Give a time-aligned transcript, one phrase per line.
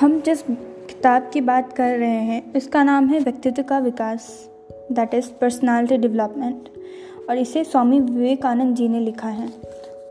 [0.00, 4.50] हम जिस किताब की बात कर रहे हैं, उसका नाम है व्यक्तित्व का विकास
[4.92, 6.68] दैट इज़ पर्सनालिटी डेवलपमेंट
[7.30, 9.48] और इसे स्वामी विवेकानंद जी ने लिखा है।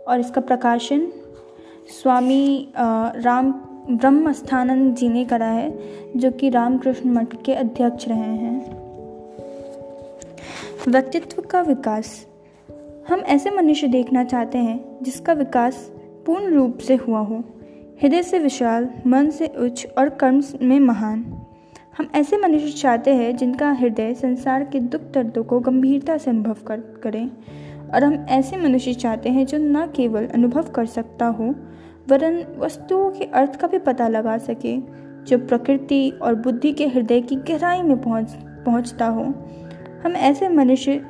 [0.07, 1.07] और इसका प्रकाशन
[2.02, 3.52] स्वामी राम,
[3.92, 5.80] ब्रह्मस्थानंद जी ने करा है,
[6.18, 8.84] जो कि रामकृष्ण मठ के अध्यक्ष रहे हैं।
[10.88, 12.25] व्यक्तित्व का विकास।
[13.10, 15.92] हम ऐसे मनुष्य देखना चाहते हैं जिसका विकास
[16.25, 17.43] पूर्ण रूप से हुआ हो।
[18.02, 21.42] हृदय से विशाल, मन से उच्च और कर्म में महान।
[21.97, 26.54] हम ऐसे मनुष्य चाहते हैं जिनका हृदय संसार के दुख दर्दों को गंभीरता से अनुभव
[26.54, 27.29] कर, करें।
[27.93, 31.56] और हम ऐसे मनुष्य चाहते हैं जो न केवल अनुभव कर सकता हो,
[32.09, 34.78] वरन वस्तुओं के अर्थ का भी पता लगा सके,
[35.23, 39.23] जो प्रकृति और बुद्धि के हृदय की गहराई में पहुँच, पहुँचता हो।
[40.03, 41.05] हम ऐसे मनुष्य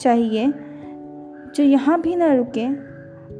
[0.00, 0.52] चाहिए
[1.54, 2.66] जो यहाँ भी न रुके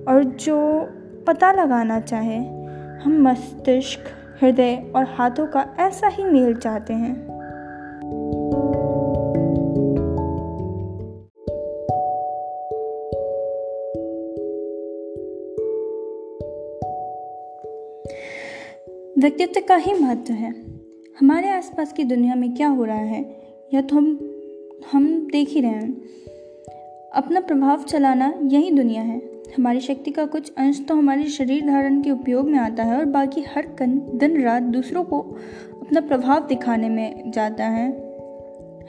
[0.04, 0.88] और जो
[1.26, 2.57] पता लगाना चाहे।
[3.02, 4.00] हम मस्तिष्क,
[4.40, 7.28] हृदय और हाथों का ऐसा ही मेल चाहते हैं।
[19.18, 20.54] व्यक्तित्व का ही महत्व है।
[21.20, 23.36] हमारे आसपास की दुनिया में क्या हो रहा है,
[23.74, 24.34] यह तो हम
[24.92, 26.08] हम देख ही रहे हैं।
[27.14, 32.02] अपना प्रभाव चलाना यही दुनिया है। हमारी शक्ति का कुछ अंश तो हमारे शरीर धारण
[32.02, 35.20] के उपयोग में आता है और बाकी हर कन, दिन रात दूसरों को
[35.82, 38.08] अपना प्रभाव दिखाने में जाता है।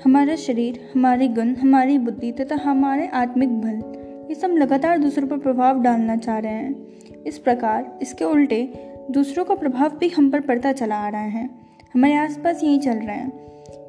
[0.06, 5.38] हमारा शरीर, हमारे गुण, हमारी बुद्धि तथा हमारे आत्मिक बल, ये सब लगातार दूसरों पर
[5.38, 6.88] प्रभाव डालना चाह रहे हैं।
[7.28, 8.74] इस प्रकार, इसके उल्टे,
[9.12, 11.50] दूसरों का प्रभाव भी हम पर पड़ता चला आ रहा है।
[11.94, 13.28] हमारे आसपास यही चल रहा है।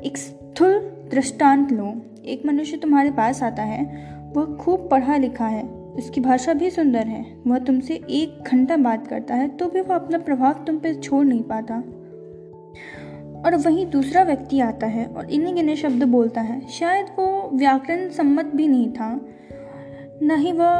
[0.05, 0.79] एक स्थूल
[1.11, 1.95] दृष्टांत लो।
[2.27, 7.07] एक मनुष्य तुम्हारे पास आता है। वह खूब पढ़ा लिखा है। उसकी भाषा भी सुंदर
[7.07, 10.95] है। वह तुमसे एक घंटा बात करता है तो भी वह अपना प्रभाव तुम पर
[10.95, 11.83] छोड़ नहीं पाता।
[13.41, 18.09] और वहीं दूसरा व्यक्ति आता है और इन्हें गिने शब्द बोलता है। शायद वो व्याकरण
[18.09, 19.09] सम्मत भी नहीं था,
[20.23, 20.77] न ही वह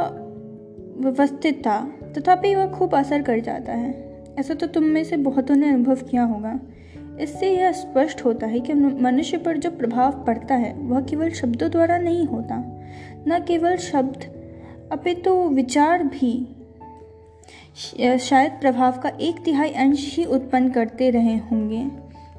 [0.97, 1.79] व्यवस्थित था,
[2.17, 3.93] तथापि वह खूब असर कर जाता है।
[4.39, 6.59] ऐसा तो तुम में से बहुतों ने अनुभव किया होगा।
[7.19, 11.69] इससे यह स्पष्ट होता है कि मनुष्य पर जो प्रभाव पड़ता है, वह केवल शब्दों
[11.71, 12.63] द्वारा नहीं होता,
[13.27, 14.25] न केवल शब्द
[14.91, 16.55] अपितु तो विचार भी
[18.19, 21.85] शायद प्रभाव का एक तिहाई अंश ही उत्पन्न करते रहे होंगे।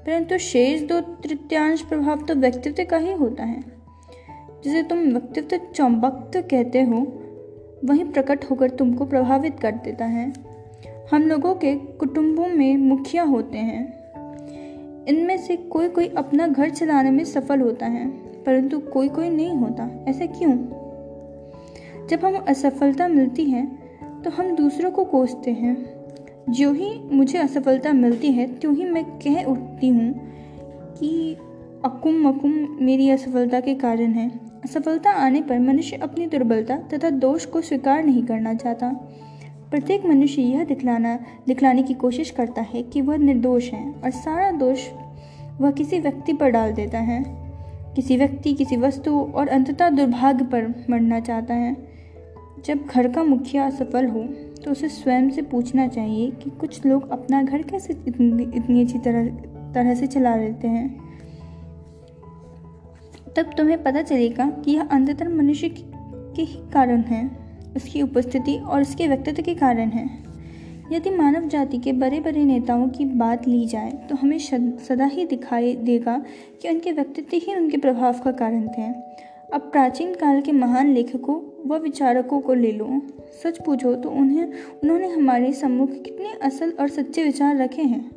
[0.07, 3.61] परंतु शेष दो तृतीयांश प्रभाव तो व्यक्तित्व का ही होता है।
[4.65, 7.07] जिसे तुम व्यक्तित्व चौंबक्त कहते हो,
[7.85, 10.33] वही प्रकट होकर तुमको प्रभावित कर देता है।
[11.13, 14.13] हम लोगों के कुटुंबों में मुखिया होते हैं।
[15.05, 18.11] इनमें से कोई कोई अपना घर चलाने में सफल होता है,
[18.45, 20.82] परंतु कोई कोई नहीं होता। ऐसा क्यों?
[22.13, 23.67] जब हम असफलता मिलती है
[24.25, 25.77] तो हम दूसरों को कोसते हैं।
[26.49, 30.13] जो ही मुझे असफलता मिलती है, त्यों ही मैं कह उठती हूँ
[30.99, 31.37] कि
[31.85, 34.31] अकुम मकुम मेरी असफलता के कारण है।
[34.65, 38.89] असफलता आने पर मनुष्य अपनी दुर्बलता तथा दोष को स्वीकार नहीं करना चाहता।
[39.71, 44.51] प्रत्येक मनुष्य यह दिखलाना, दिखलाने की कोशिश करता है कि वह निर्दोष है और सारा
[44.51, 44.89] दोष
[45.61, 47.25] वह किसी व्यक्ति पर डाल देता है।
[47.97, 51.92] किसी व्यक्ति, किसी वस्तु और अंततः दुर्भाग्य पर मरना चाहता है।
[52.67, 54.23] जब घर का मुखिया असफल हो
[54.65, 58.99] तो उसे स्वयं से पूछना चाहिए कि कुछ लोग अपना घर कैसे इतनी इतनी अच्छी
[58.99, 59.29] तरह
[59.75, 60.89] तरह से चला लेते हैं।
[63.37, 67.25] तब तुम्हें पता चलेगा कि यह अंततर मनुष्य के ही कारण है,
[67.77, 70.09] उसकी उपस्थिति और उसके व्यक्तित्व के कारण है।
[70.93, 75.25] यदि मानव जाति के बड़े बड़े नेताओं की बात ली जाए तो हमें सदा ही
[75.27, 76.17] दिखाई देगा
[76.63, 78.87] कि उनके व्यक्तित्व ही उनके प्रभाव का कारण थे।
[79.55, 81.35] अब प्राचीन काल के महान लेखकों
[81.67, 83.03] व विचारकों को ले लो।
[83.43, 84.45] सच पूछो तो उन्हें,
[84.83, 88.11] उन्होंने हमारे सम्मुख कितने असल और सच्चे विचार रखे हैं।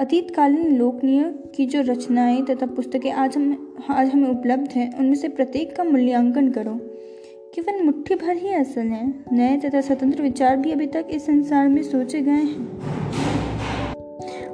[0.00, 5.28] अतीतकालीन लोकनीय की जो रचनाएँ तथा पुस्तकें आज हम, आज हमें उपलब्ध हैं, उनमें से
[5.28, 6.80] प्रत्येक का मूल्यांकन करो।
[7.54, 11.68] केवल मुट्ठी भर ही असल हैं। नए तथा स्वतंत्र विचार भी अभी तक इस संसार
[11.68, 12.80] में सोचे गए हैं।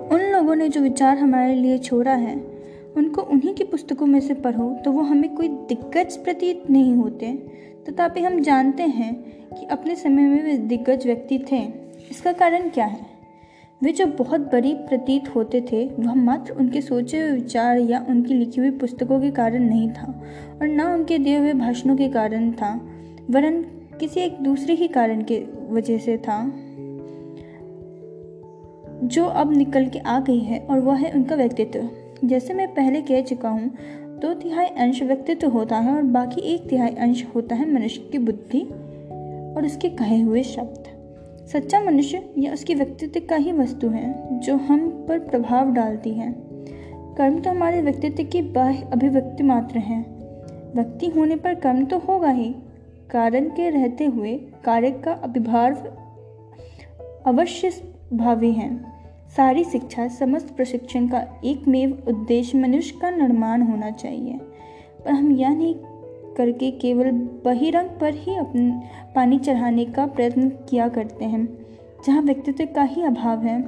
[0.08, 2.56] उन लोगों ने जो विचार हमारे लिए छोड़ा है,
[2.96, 7.46] उनको उन्हीं की पुस्तकों में से पढ़ो तो वो हमें कोई दिग्गज प्रतीत नहीं होते।
[7.88, 9.14] तथापि हम जानते हैं
[9.60, 11.58] कि अपने समय में वे दिग्गज व्यक्ति थे।
[12.10, 13.16] इसका कारण क्या है?
[13.82, 18.34] वे जो बहुत बड़ी प्रतीत होते थे, वह मात्र उनके सोचे हुए विचार या उनकी
[18.34, 20.22] लिखी हुई पुस्तकों के कारण नहीं था,
[20.62, 22.88] और न उनके दिए हुए भाषणों के कारण था,
[23.30, 23.62] वरन
[24.00, 26.52] किसी एक दूसरे ही कारण के वजह से था।
[29.04, 31.88] जो अब निकल के आ गई है, और वह है उनका व्यक्तित्व।
[32.24, 33.70] जैसे मैं पहले कह चुका हूँ
[34.16, 38.18] दो तिहाई अंश व्यक्तित्व होता है और बाकी एक तिहाई अंश होता है मनुष्य की
[38.18, 38.60] बुद्धि
[39.56, 40.84] और उसके कहे हुए शब्द।
[41.46, 46.34] सच्चा मनुष्य या उसके व्यक्तित्व का ही वस्तु है, जो हम पर प्रभाव डालती है।
[47.16, 50.06] कर्म तो हमारे व्यक्तित्व की बाह्य अभिव्यक्ति मात्र है।
[50.74, 52.54] व्यक्ति होने पर कर्म तो होगा ही।
[53.10, 54.34] कारण के रहते हुए
[54.64, 55.74] कार्य का अभिभाव
[57.26, 58.95] अवश्य भावी है।
[59.30, 64.32] सारी शिक्षा समस्त प्रशिक्षण का एकमेव उद्देश्य मनुष्य का निर्माण होना चाहिए।
[65.04, 65.74] पर हम यह नहीं
[66.36, 67.10] करके केवल
[67.44, 68.82] बहिरंग पर ही अपने
[69.14, 71.66] पानी चढ़ाने का प्रयत्न किया करते हैं।
[72.06, 73.58] जहाँ व्यक्तित्व का ही अभाव है,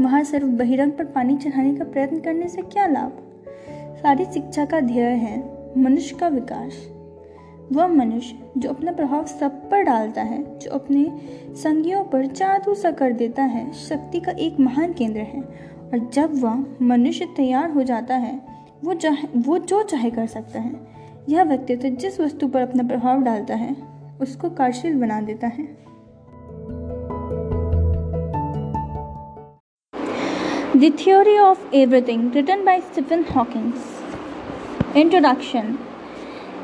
[0.00, 3.12] वहाँ सिर्फ़ बहिरंग पर पानी चढ़ाने का प्रयत्न करने से क्या लाभ?
[4.02, 6.97] सारी शिक्षा का ध्येय है मनुष्य का विकास।
[7.72, 11.20] वह मनुष्य जो अपना प्रभाव सब पर डालता है जो अपने
[11.54, 15.40] संगियों पर जादू सा कर देता है शक्ति का एक महान केंद्र है।
[15.92, 18.40] और जब वह मनुष्य तैयार हो जाता है
[18.84, 20.72] वो चाहे वो जो चाहे कर सकता है।
[21.28, 23.76] यह व्यक्तित्व जिस वस्तु पर अपना प्रभाव डालता है
[24.20, 25.88] उसको कार्यशील बना देता है।
[30.72, 33.70] The Theory of Everything, written by Stephen Hawking.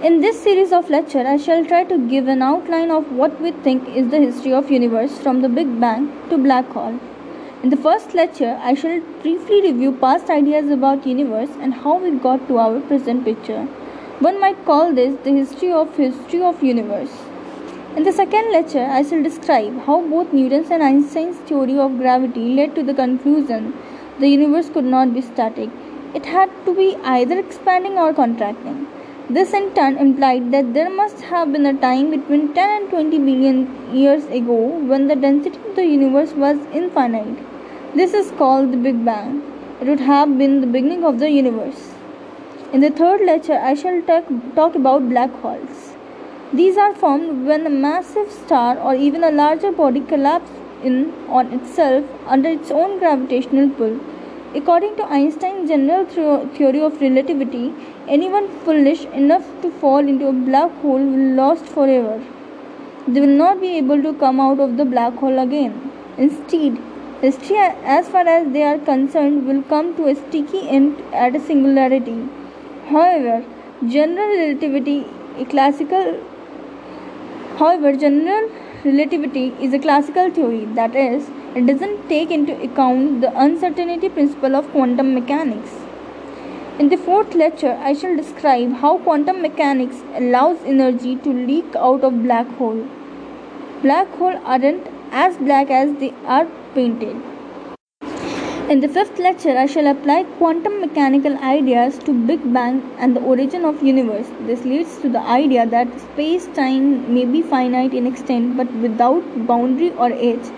[0.07, 3.53] In this series of lecture, I shall try to give an outline of what we
[3.67, 6.99] think is the history of universe from the Big Bang to black hole.
[7.63, 12.11] In the first lecture, I shall briefly review past ideas about universe and how we
[12.11, 13.63] got to our present picture.
[14.27, 17.15] One might call this the history of history of universe.
[17.97, 22.51] In the second lecture, I shall describe how both Newton's and Einstein's theory of gravity
[22.61, 23.73] led to the conclusion
[24.19, 25.71] the universe could not be static.
[26.13, 28.87] It had to be either expanding or contracting.
[29.31, 33.19] This in turn implied that there must have been a time between 10 and 20
[33.21, 34.57] billion years ago
[34.91, 37.39] when the density of the universe was infinite.
[37.95, 39.43] This is called the Big Bang.
[39.81, 41.95] It would have been the beginning of the universe.
[42.75, 45.95] In the third lecture, I shall talk, about black holes.
[46.53, 51.51] These are formed when a massive star or even a larger body collapses in on
[51.51, 53.99] itself under its own gravitational pull.
[54.55, 56.05] According to Einstein's general
[56.57, 57.73] theory of relativity,
[58.07, 62.23] Anyone foolish enough to fall into a black hole will lost forever.
[63.09, 65.91] They will not be able to come out of the black hole again.
[66.19, 66.77] Instead,
[67.23, 71.41] history, as far as they are concerned, will come to a sticky end at a
[71.41, 72.29] singularity.
[72.91, 73.43] However,
[73.89, 75.07] general relativity,
[75.39, 76.21] a classical,
[77.57, 78.51] however, general
[78.85, 80.67] relativity is a classical theory.
[80.67, 85.71] That is, it doesn't take into account the uncertainty principle of quantum mechanics.
[86.81, 92.03] In the fourth lecture, I shall describe how quantum mechanics allows energy to leak out
[92.03, 92.85] of black hole.
[93.83, 97.17] Black holes aren't as black as they are painted.
[98.69, 103.21] In the fifth lecture, I shall apply quantum mechanical ideas to Big Bang and the
[103.21, 104.27] origin of universe.
[104.47, 109.93] This leads to the idea that space-time may be finite in extent but without boundary
[109.93, 110.51] or edge.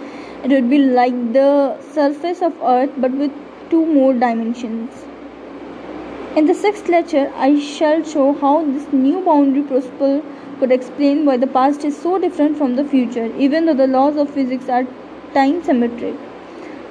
[0.46, 3.32] It would be like the surface of Earth but with
[3.68, 4.92] two more dimensions.
[6.36, 10.22] In the sixth lecture, I shall show how this new boundary principle
[10.60, 14.16] could explain why the past is so different from the future, even though the laws
[14.16, 14.86] of physics are
[15.34, 16.14] time symmetric.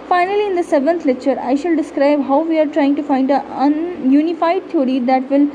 [0.09, 3.41] Finally, in the seventh lecture, I shall describe how we are trying to find a
[4.03, 5.49] unified theory that will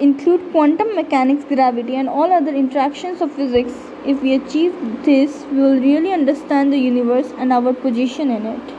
[0.00, 3.72] include quantum mechanics, gravity, and all other interactions of physics.
[4.04, 8.76] If we achieve this, we will really understand the universe and our position in it.